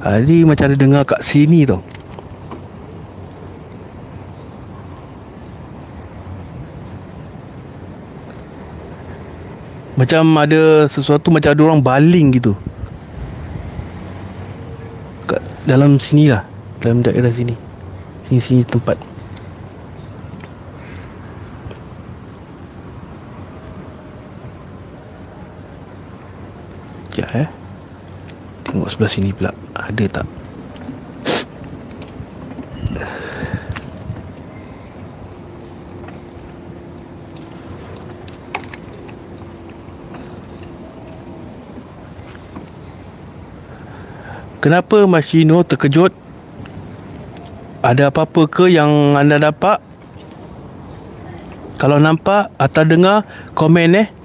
[0.09, 1.85] Hari macam ada dengar kat sini tau.
[10.01, 12.57] Macam ada sesuatu macam ada orang baling gitu.
[15.29, 16.49] Kat dalam sini lah
[16.81, 17.53] Dalam daerah sini.
[18.25, 18.97] Sini-sini tempat
[27.13, 27.49] Sekejap eh
[28.89, 30.27] Tengok sebelah sini pula Ada tak
[44.59, 46.11] Kenapa Mas Gino terkejut?
[47.85, 49.79] Ada apa-apa ke yang anda dapat?
[51.79, 53.23] Kalau nampak atau dengar,
[53.55, 54.18] komen eh.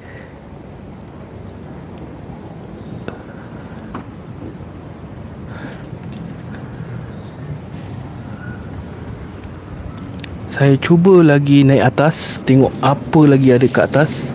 [10.54, 14.30] Saya cuba lagi naik atas Tengok apa lagi ada kat atas.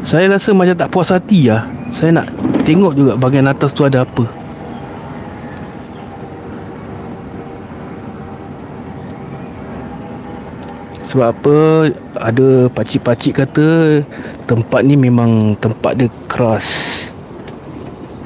[0.00, 1.68] Saya rasa macam tak puas hati lah.
[1.92, 2.32] Saya nak
[2.64, 4.24] tengok juga bahagian atas tu ada apa.
[11.04, 11.56] Sebab apa?
[12.16, 14.00] Ada pakcik-pakcik kata
[14.48, 16.72] Tempat ni memang tempat dia keras.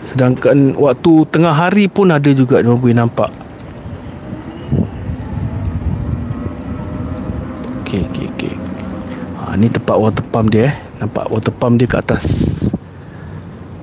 [0.06, 3.50] Sedangkan waktu tengah hari pun ada juga dia boleh nampak
[7.90, 8.54] Okey, okey, okey.
[9.42, 10.74] Ha, ni tempat water pump dia eh.
[11.04, 12.24] Nampak water pump dia kat atas.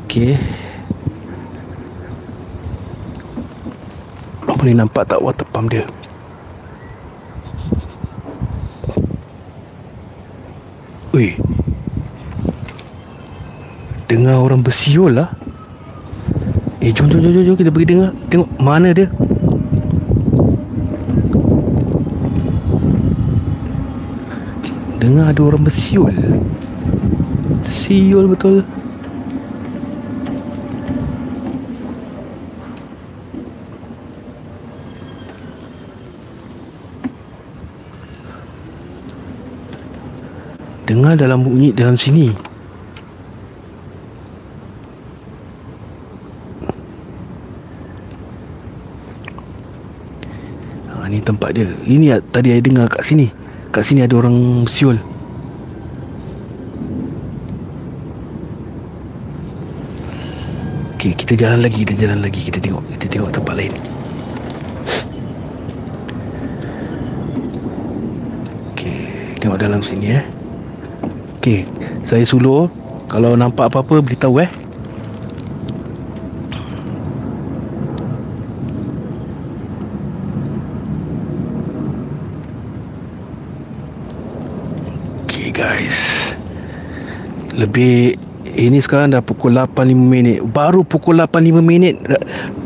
[0.10, 0.34] Okey.
[4.58, 5.86] Boleh nampak tak water pump dia?
[11.14, 11.38] Ui.
[14.10, 15.30] Dengar orang bersiul lah.
[16.82, 17.56] Eh, jom, jom, jom, jom.
[17.56, 18.12] Kita pergi dengar.
[18.34, 19.14] Tengok mana dia.
[25.08, 26.12] Dengar ada orang bersiul.
[27.64, 28.60] Siul betul.
[40.84, 42.36] Dengar dalam bunyi dalam sini.
[50.92, 51.64] Ha, ni tempat dia.
[51.88, 53.37] Ini tadi saya dengar kat sini
[53.78, 54.98] Kat sini ada orang bersiul
[60.98, 63.74] Okey, kita jalan lagi, kita jalan lagi, kita tengok, kita tengok tempat lain.
[68.74, 70.26] Okey, tengok dalam sini eh.
[71.38, 71.70] Okey,
[72.02, 72.74] saya suluh
[73.06, 74.50] kalau nampak apa-apa beritahu eh.
[85.58, 86.38] guys
[87.58, 88.16] Lebih
[88.48, 90.40] Ini sekarang dah pukul 8.5 minit.
[90.42, 92.00] Baru pukul 8.5 minit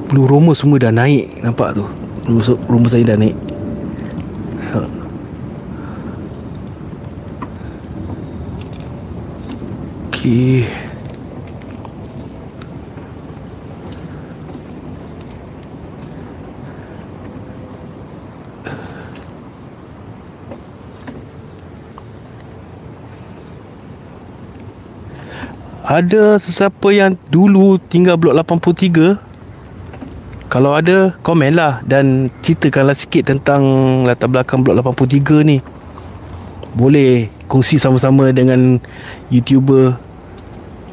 [0.07, 1.41] Blue Roma semua dah naik.
[1.41, 1.87] Nampak tu?
[2.27, 3.35] Blue Roma saya dah naik.
[4.71, 4.79] Ha.
[25.91, 29.19] Ada sesiapa yang dulu tinggal blok 83
[30.47, 33.59] Kalau ada komen lah Dan ceritakanlah sikit tentang
[34.07, 35.59] latar belakang blok 83 ni.
[36.79, 38.79] Boleh kongsi sama-sama dengan
[39.27, 39.99] YouTuber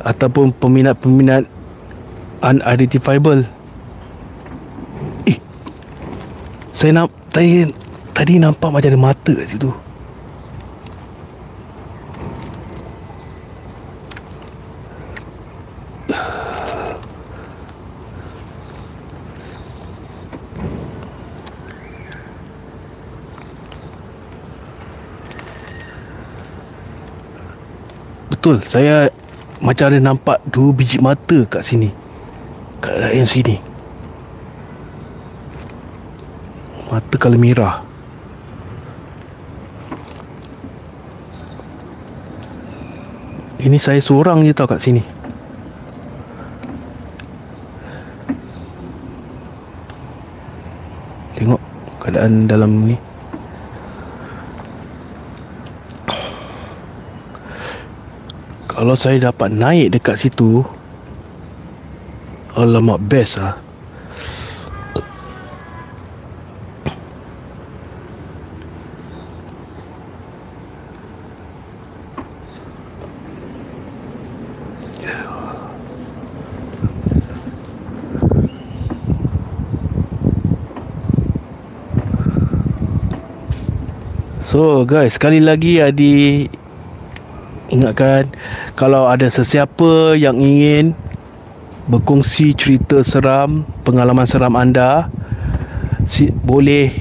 [0.03, 1.47] Ataupun peminat-peminat
[2.43, 3.47] Unidentifiable.
[5.31, 5.39] Eh
[6.75, 7.71] Saya nak Tadi,
[8.19, 9.71] tadi nampak macam ada mata kat situ
[28.39, 28.63] Betul.
[28.63, 29.11] Saya
[29.59, 31.91] Macam ada nampak Dua biji mata kat sini.
[32.79, 33.59] Kat dalam sini.
[36.89, 37.83] Mata kalau merah.
[43.59, 45.03] Ini saya seorang je tau kat sini.
[51.35, 51.61] Tengok
[51.99, 53.08] keadaan dalam ni
[58.79, 60.63] Kalau saya dapat naik dekat situ
[62.55, 63.59] Alamak best lah
[84.47, 86.47] So guys Sekali lagi Adi
[87.69, 88.33] Ingatkan
[88.75, 90.97] Kalau ada sesiapa yang ingin
[91.89, 95.13] Berkongsi cerita seram Pengalaman seram anda
[96.09, 96.93] si, Boleh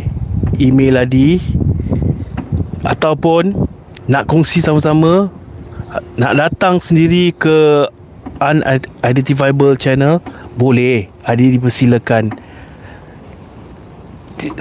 [0.59, 1.39] Email Adi
[2.84, 3.55] Ataupun
[4.07, 5.32] Nak kongsi sama-sama
[6.20, 7.88] Nak datang sendiri ke
[8.38, 10.22] Unidentifiable channel
[10.57, 11.09] Boleh.
[11.28, 12.32] Adi dipersilakan.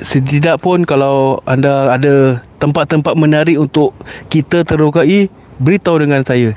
[0.01, 3.93] Setidak pun kalau anda ada tempat-tempat menarik untuk
[4.33, 5.29] kita terokai,
[5.61, 6.53] beritahu dengan saya.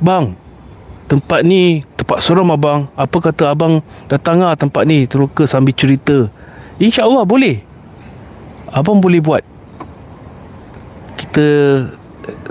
[0.00, 0.36] Bang,
[1.08, 2.86] tempat ni tempat seram abang.
[2.94, 6.28] Apa kata abang datang lah tempat ni teroka sambil cerita.
[6.76, 7.64] InsyaAllah boleh.
[8.70, 9.42] Abang boleh buat.
[11.16, 11.46] Kita,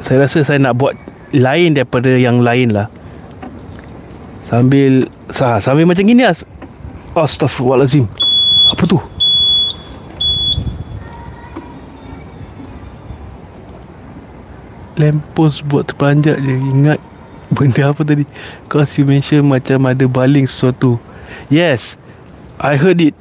[0.01, 0.97] saya rasa saya nak buat
[1.29, 2.89] lain daripada yang lain lah.
[4.41, 6.33] Sambil, sah, sambil macam gini lah.
[7.13, 8.09] Astaghfirullahalazim.
[8.73, 8.97] Apa tu?
[14.95, 16.53] Lamppost buat terperanjat je.
[16.55, 16.99] Ingat
[17.53, 18.25] Benda apa tadi?
[18.65, 20.97] Cause you mention Macam ada baling sesuatu.
[21.51, 21.99] Yes
[22.55, 23.15] I heard it.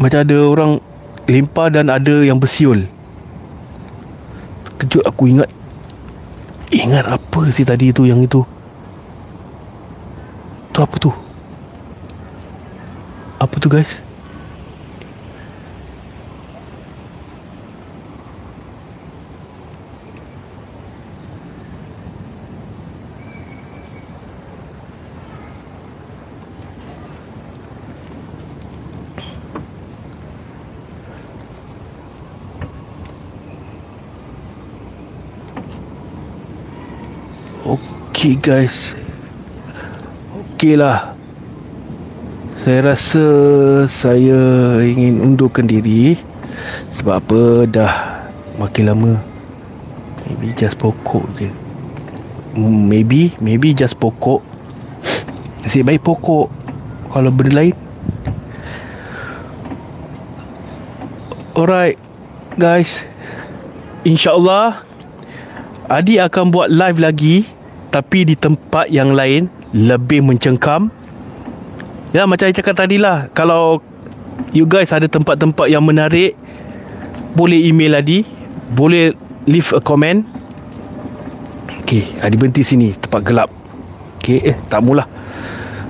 [0.00, 0.72] Macam ada orang
[1.28, 2.88] Lempar dan ada yang bersiul.
[4.80, 5.52] Kejut aku ingat.
[6.72, 8.40] Ingat apa sih tadi tu Yang itu?
[10.72, 11.12] Tu apa tu?
[13.38, 14.07] Apa tu guys
[38.28, 38.92] Okay guys.
[40.52, 41.16] Okay lah.
[42.60, 43.24] Saya rasa
[43.88, 44.36] Saya
[44.84, 46.20] ingin undurkan diri.
[46.92, 47.40] Sebab apa?
[47.64, 47.94] Dah
[48.60, 49.12] Makin lama.
[50.28, 51.48] Maybe just pokok je.
[52.60, 54.44] Maybe Maybe just pokok.
[55.64, 56.52] Nasib baik pokok.
[57.08, 57.72] Kalau benda lain.
[61.56, 61.96] Alright
[62.60, 63.08] Guys.
[64.04, 64.84] InsyaAllah
[65.88, 67.56] Adi akan buat live lagi
[67.88, 70.92] Tapi di tempat yang lain Lebih mencengkam.
[72.12, 73.84] Ya macam saya cakap tadi lah Kalau
[74.56, 76.38] You guys ada tempat-tempat yang menarik
[77.36, 78.24] Boleh email Adi
[78.72, 79.12] Boleh
[79.48, 80.24] leave a comment.
[81.84, 83.50] Okay Adi berhenti sini Tempat gelap.
[84.18, 85.08] Okay eh tak mula.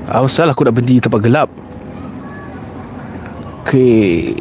[0.06, 1.50] Asal aku nak berhenti tempat gelap.
[3.66, 4.32] Okay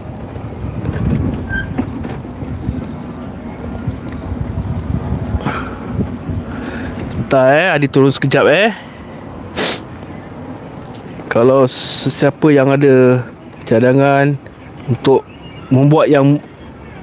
[7.28, 8.71] Sebentar eh Adi turun sekejap eh
[11.28, 13.19] Kalau sesiapa yang ada
[13.67, 14.32] Cadangan
[14.88, 15.28] Untuk
[15.67, 16.39] Membuat yang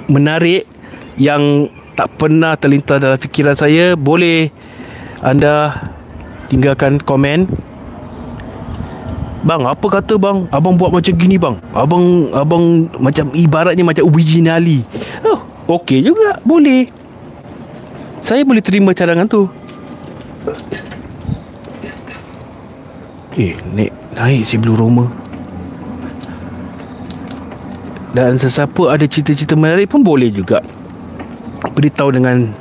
[0.08, 0.64] Menarik
[1.20, 4.48] Yang Tak pernah terlintas dalam fikiran saya Boleh
[5.20, 5.84] Anda
[6.48, 7.44] Tinggalkan komen
[9.44, 10.48] Bang, apa kata bang?
[10.48, 11.60] Abang buat macam gini bang.
[11.76, 14.80] Abang abang macam ibaratnya macam originali.
[15.20, 15.36] Oh,
[15.76, 16.40] okey juga.
[16.48, 16.88] Boleh.
[18.24, 19.52] Saya boleh terima cadangan tu.
[23.34, 25.08] Eh, naik naik si Blue Roma.
[28.14, 30.62] Dan sesiapa ada cerita-cerita menarik pun boleh juga.
[31.74, 32.54] Beritahu dengan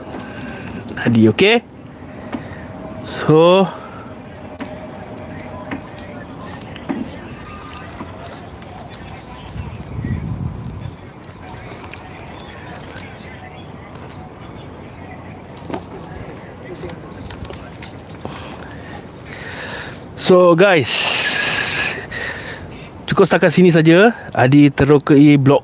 [1.04, 1.60] Hadi, okey?
[3.04, 3.68] So,
[20.34, 20.90] So guys
[23.06, 24.18] Cukup setakat sini saja.
[24.34, 25.62] Adi terokai blok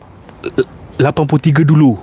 [1.02, 1.98] 83 dulu.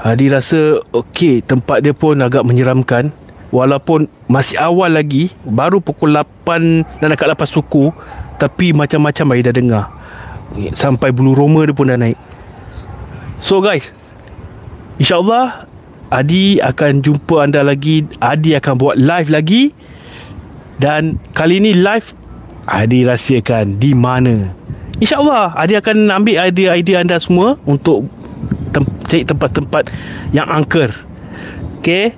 [0.00, 3.12] Adi rasa Okay tempat dia pun agak menyeramkan.
[3.52, 7.92] Walaupun masih awal lagi Baru pukul 8 Dan dekat 8 suku
[8.40, 9.84] Tapi macam-macam Adi dah dengar.
[10.72, 12.16] Sampai bulu roma dia pun dah naik.
[13.44, 13.92] So guys
[14.96, 15.68] InsyaAllah
[16.08, 18.08] Adi akan jumpa anda lagi.
[18.24, 19.81] Adi akan buat live lagi
[20.80, 22.14] dan kali ini live
[22.62, 24.54] Adi rahsiakan di mana?
[25.02, 28.06] InsyaAllah Adi akan ambil idea-idea anda semua Untuk
[28.70, 29.90] tem- cari tempat-tempat
[30.30, 30.94] yang angker.
[31.82, 32.14] Okay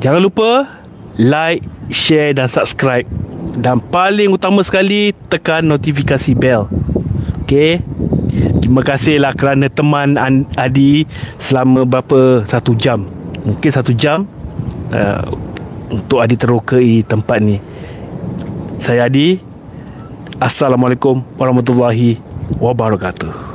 [0.00, 0.80] Jangan lupa
[1.14, 1.62] Like,
[1.94, 3.06] share dan subscribe.
[3.54, 6.66] Dan paling utama sekali Tekan notifikasi bell.
[7.44, 7.84] Okay
[8.64, 10.16] Terima kasihlah kerana teman
[10.56, 11.04] Adi
[11.36, 12.48] Selama berapa?
[12.48, 13.04] Satu jam.
[13.44, 14.24] Mungkin satu jam
[14.88, 15.28] uh,
[15.90, 17.58] untuk Adi terokai tempat ni.
[18.80, 19.40] Saya Adi.
[20.42, 22.18] Assalamualaikum warahmatullahi
[22.58, 23.53] wabarakatuh.